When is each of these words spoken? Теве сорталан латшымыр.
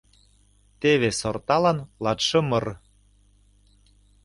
Теве 0.81 1.09
сорталан 1.19 1.77
латшымыр. 2.03 2.65